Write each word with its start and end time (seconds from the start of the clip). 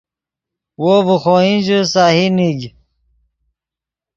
وو 0.81 0.93
ڤے 1.05 1.15
خوئن 1.23 1.55
ژے 1.65 1.79
سہی 1.93 2.25
نیگ 2.35 2.61